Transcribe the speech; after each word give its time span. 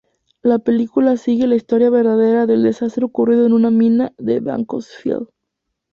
La 0.41 0.57
película 0.57 1.15
sigue 1.15 1.45
la 1.45 1.53
historia 1.53 1.91
verdadera 1.91 2.47
del 2.47 2.63
desastre 2.63 3.05
ocurrido 3.05 3.45
en 3.45 3.53
una 3.53 3.69
mina 3.69 4.13
de 4.17 4.39
"Beaconsfield". 4.39 5.27